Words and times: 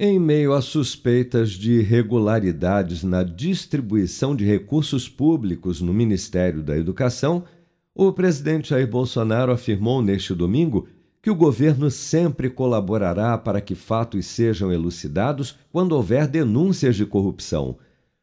Em 0.00 0.16
meio 0.16 0.52
a 0.52 0.62
suspeitas 0.62 1.50
de 1.50 1.80
irregularidades 1.80 3.02
na 3.02 3.24
distribuição 3.24 4.36
de 4.36 4.44
recursos 4.44 5.08
públicos 5.08 5.80
no 5.80 5.92
Ministério 5.92 6.62
da 6.62 6.78
Educação, 6.78 7.42
o 7.92 8.12
presidente 8.12 8.68
Jair 8.68 8.86
Bolsonaro 8.86 9.50
afirmou 9.50 10.00
neste 10.00 10.32
domingo 10.36 10.86
que 11.20 11.28
o 11.28 11.34
governo 11.34 11.90
sempre 11.90 12.48
colaborará 12.48 13.36
para 13.36 13.60
que 13.60 13.74
fatos 13.74 14.24
sejam 14.26 14.72
elucidados 14.72 15.58
quando 15.72 15.96
houver 15.96 16.28
denúncias 16.28 16.94
de 16.94 17.04
corrupção. 17.04 17.76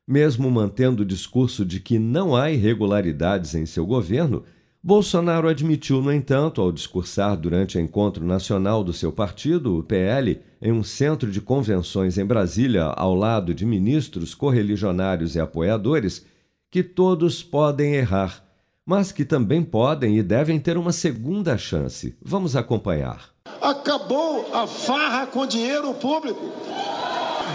Mesmo 0.07 0.49
mantendo 0.49 1.03
o 1.03 1.05
discurso 1.05 1.65
de 1.65 1.81
que 1.81 1.99
não 1.99 2.37
há 2.37 2.49
irregularidades 2.49 3.53
em 3.53 3.65
seu 3.65 3.85
governo, 3.85 4.43
Bolsonaro 4.87 5.47
admitiu, 5.47 5.99
no 5.99 6.13
entanto, 6.13 6.61
ao 6.61 6.71
discursar 6.71 7.35
durante 7.35 7.75
o 7.75 7.81
encontro 7.81 8.23
nacional 8.23 8.83
do 8.83 8.93
seu 8.93 9.11
partido, 9.11 9.79
o 9.79 9.83
PL, 9.83 10.39
em 10.61 10.71
um 10.71 10.83
centro 10.83 11.31
de 11.31 11.41
convenções 11.41 12.19
em 12.19 12.23
Brasília, 12.23 12.83
ao 12.83 13.15
lado 13.15 13.51
de 13.51 13.65
ministros, 13.65 14.35
correligionários 14.35 15.35
e 15.35 15.39
apoiadores, 15.39 16.23
que 16.69 16.83
todos 16.83 17.41
podem 17.41 17.95
errar, 17.95 18.45
mas 18.85 19.11
que 19.11 19.25
também 19.25 19.63
podem 19.63 20.19
e 20.19 20.21
devem 20.21 20.59
ter 20.59 20.77
uma 20.77 20.91
segunda 20.91 21.57
chance. 21.57 22.15
Vamos 22.21 22.55
acompanhar. 22.55 23.31
Acabou 23.59 24.47
a 24.53 24.67
farra 24.67 25.25
com 25.25 25.47
dinheiro 25.47 25.95
público. 25.95 26.51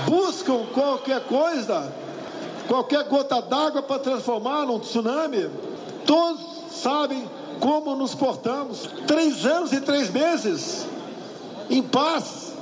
Buscam 0.04 0.66
qualquer 0.74 1.20
coisa, 1.26 1.94
qualquer 2.66 3.08
gota 3.08 3.40
d'água 3.40 3.82
para 3.82 4.00
transformar 4.00 4.66
num 4.66 4.80
tsunami. 4.80 5.48
Todos 6.04 6.59
sabem 6.70 7.28
como 7.58 7.94
nos 7.94 8.14
portamos. 8.14 8.88
Três 9.06 9.44
anos 9.44 9.72
e 9.72 9.80
três 9.80 10.10
meses 10.10 10.86
em 11.68 11.82
paz 11.82 12.52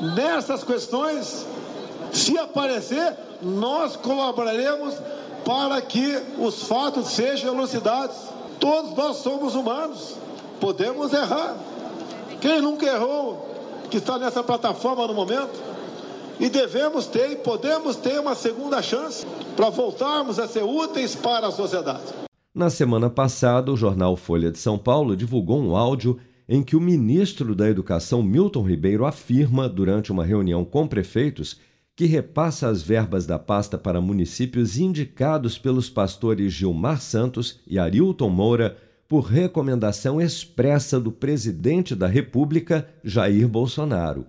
nessas 0.00 0.64
questões. 0.64 1.46
Se 2.12 2.36
aparecer, 2.38 3.16
nós 3.42 3.96
colaboraremos 3.96 4.94
para 5.44 5.80
que 5.80 6.20
os 6.38 6.64
fatos 6.64 7.08
sejam 7.08 7.54
elucidados. 7.54 8.16
Todos 8.58 8.94
nós 8.94 9.18
somos 9.18 9.54
humanos, 9.54 10.16
podemos 10.60 11.12
errar. 11.12 11.56
Quem 12.40 12.60
nunca 12.60 12.86
errou, 12.86 13.48
que 13.90 13.98
está 13.98 14.18
nessa 14.18 14.42
plataforma 14.42 15.06
no 15.06 15.14
momento, 15.14 15.70
e 16.38 16.48
devemos 16.48 17.06
ter 17.06 17.32
e 17.32 17.36
podemos 17.36 17.96
ter 17.96 18.18
uma 18.18 18.34
segunda 18.34 18.82
chance 18.82 19.26
para 19.54 19.68
voltarmos 19.68 20.38
a 20.38 20.48
ser 20.48 20.62
úteis 20.62 21.14
para 21.14 21.48
a 21.48 21.52
sociedade. 21.52 22.29
Na 22.52 22.68
semana 22.68 23.08
passada, 23.08 23.70
o 23.70 23.76
jornal 23.76 24.16
Folha 24.16 24.50
de 24.50 24.58
São 24.58 24.76
Paulo 24.76 25.16
divulgou 25.16 25.62
um 25.62 25.76
áudio 25.76 26.18
em 26.48 26.64
que 26.64 26.74
o 26.74 26.80
ministro 26.80 27.54
da 27.54 27.70
Educação, 27.70 28.24
Milton 28.24 28.62
Ribeiro, 28.64 29.06
afirma, 29.06 29.68
durante 29.68 30.10
uma 30.10 30.24
reunião 30.24 30.64
com 30.64 30.88
prefeitos, 30.88 31.60
que 31.94 32.06
repassa 32.06 32.68
as 32.68 32.82
verbas 32.82 33.24
da 33.24 33.38
pasta 33.38 33.78
para 33.78 34.00
municípios 34.00 34.78
indicados 34.78 35.58
pelos 35.58 35.88
pastores 35.88 36.52
Gilmar 36.52 37.00
Santos 37.00 37.60
e 37.68 37.78
Arilton 37.78 38.30
Moura 38.30 38.76
por 39.08 39.26
recomendação 39.26 40.20
expressa 40.20 40.98
do 40.98 41.12
presidente 41.12 41.94
da 41.94 42.08
República, 42.08 42.88
Jair 43.04 43.46
Bolsonaro. 43.46 44.26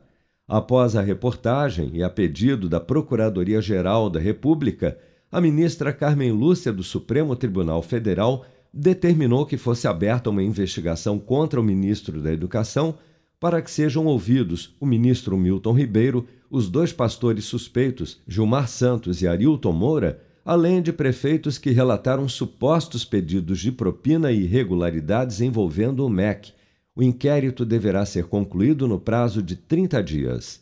Após 0.47 0.95
a 0.95 1.01
reportagem 1.01 1.89
e 1.93 2.03
a 2.03 2.09
pedido 2.09 2.69
da 2.69 2.79
Procuradoria-Geral 2.79 4.11
da 4.11 4.19
República, 4.19 4.95
a 5.31 5.39
ministra 5.39 5.93
Carmen 5.93 6.31
Lúcia 6.31 6.73
do 6.73 6.83
Supremo 6.83 7.35
Tribunal 7.37 7.81
Federal 7.81 8.45
determinou 8.73 9.45
que 9.45 9.55
fosse 9.55 9.87
aberta 9.87 10.29
uma 10.29 10.43
investigação 10.43 11.17
contra 11.17 11.59
o 11.59 11.63
ministro 11.63 12.21
da 12.21 12.33
Educação 12.33 12.97
para 13.39 13.61
que 13.61 13.71
sejam 13.71 14.05
ouvidos 14.05 14.75
o 14.79 14.85
ministro 14.85 15.37
Milton 15.37 15.73
Ribeiro, 15.73 16.27
os 16.49 16.69
dois 16.69 16.91
pastores 16.91 17.45
suspeitos, 17.45 18.19
Gilmar 18.27 18.67
Santos 18.67 19.21
e 19.21 19.27
Arilton 19.27 19.71
Moura, 19.71 20.21
além 20.43 20.81
de 20.81 20.91
prefeitos 20.91 21.57
que 21.57 21.71
relataram 21.71 22.27
supostos 22.27 23.05
pedidos 23.05 23.59
de 23.59 23.71
propina 23.71 24.31
e 24.31 24.43
irregularidades 24.43 25.39
envolvendo 25.39 26.05
o 26.05 26.09
MEC. 26.09 26.51
O 26.93 27.01
inquérito 27.01 27.65
deverá 27.65 28.05
ser 28.05 28.25
concluído 28.25 28.87
no 28.87 28.99
prazo 28.99 29.41
de 29.41 29.55
30 29.55 30.03
dias 30.03 30.61